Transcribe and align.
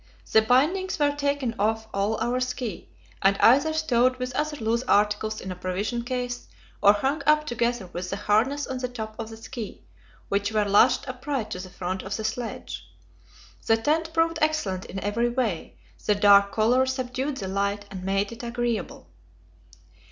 The 0.31 0.41
bindings 0.41 0.97
were 0.97 1.15
taken 1.15 1.53
off 1.59 1.87
all 1.93 2.19
our 2.19 2.39
ski, 2.39 2.89
and 3.21 3.37
either 3.39 3.71
stowed 3.71 4.17
with 4.17 4.33
other 4.33 4.57
loose 4.57 4.81
articles 4.87 5.39
in 5.39 5.51
a 5.51 5.55
provision 5.55 6.03
case, 6.03 6.47
or 6.81 6.93
hung 6.93 7.21
up 7.27 7.45
together 7.45 7.85
with 7.93 8.09
the 8.09 8.15
harness 8.15 8.65
on 8.65 8.79
the 8.79 8.87
top 8.87 9.13
of 9.19 9.29
the 9.29 9.37
ski, 9.37 9.83
which 10.27 10.51
were 10.51 10.65
lashed 10.65 11.07
upright 11.07 11.51
to 11.51 11.59
the 11.59 11.69
front 11.69 12.01
of 12.01 12.17
the 12.17 12.23
sledge. 12.23 12.83
The 13.67 13.77
tent 13.77 14.11
proved 14.11 14.39
excellent 14.41 14.85
in 14.85 14.99
every 15.03 15.29
way; 15.29 15.77
the 16.03 16.15
dark 16.15 16.51
colour 16.51 16.87
subdued 16.87 17.37
the 17.37 17.47
light, 17.47 17.85
and 17.91 18.03
made 18.03 18.31
it 18.31 18.41
agreeable. 18.41 19.07